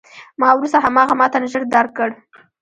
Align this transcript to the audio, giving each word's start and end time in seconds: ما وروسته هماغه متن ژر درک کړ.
ما 0.39 0.47
وروسته 0.53 0.77
هماغه 0.85 1.13
متن 1.19 1.43
ژر 1.51 1.63
درک 1.73 1.91
کړ. 1.97 2.09